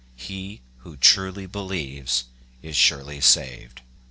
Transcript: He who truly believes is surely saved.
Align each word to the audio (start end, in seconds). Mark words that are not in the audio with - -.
He 0.15 0.61
who 0.77 0.97
truly 0.97 1.45
believes 1.45 2.23
is 2.63 2.75
surely 2.75 3.21
saved. 3.21 3.81